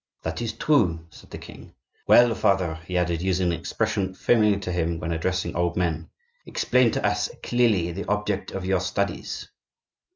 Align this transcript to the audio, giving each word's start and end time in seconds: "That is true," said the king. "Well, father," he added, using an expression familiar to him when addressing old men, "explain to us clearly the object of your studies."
"That 0.23 0.41
is 0.41 0.53
true," 0.53 1.05
said 1.11 1.29
the 1.29 1.37
king. 1.37 1.75
"Well, 2.07 2.33
father," 2.33 2.79
he 2.87 2.97
added, 2.97 3.21
using 3.21 3.53
an 3.53 3.59
expression 3.59 4.15
familiar 4.15 4.57
to 4.57 4.71
him 4.71 4.99
when 4.99 5.11
addressing 5.11 5.55
old 5.55 5.77
men, 5.77 6.09
"explain 6.43 6.89
to 6.93 7.05
us 7.05 7.29
clearly 7.43 7.91
the 7.91 8.07
object 8.09 8.49
of 8.49 8.65
your 8.65 8.79
studies." 8.79 9.47